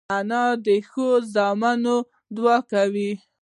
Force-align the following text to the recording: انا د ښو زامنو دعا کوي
انا 0.17 0.43
د 0.65 0.67
ښو 0.89 1.07
زامنو 1.33 1.97
دعا 2.35 2.57
کوي 2.71 3.11